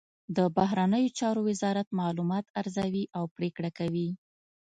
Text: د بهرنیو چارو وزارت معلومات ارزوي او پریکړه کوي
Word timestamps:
د 0.37 0.39
بهرنیو 0.57 1.15
چارو 1.19 1.41
وزارت 1.49 1.87
معلومات 1.99 2.45
ارزوي 2.59 3.03
او 3.17 3.23
پریکړه 3.35 3.69
کوي 3.79 4.09